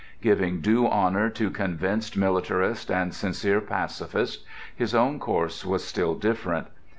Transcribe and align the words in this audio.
Giving 0.19 0.61
due 0.61 0.87
honour 0.87 1.29
to 1.29 1.51
convinced 1.51 2.17
militarist 2.17 2.89
and 2.89 3.13
sincere 3.13 3.61
pacifist, 3.61 4.43
his 4.75 4.95
own 4.95 5.19
course 5.19 5.63
was 5.63 5.83
still 5.85 6.15
different. 6.15 6.69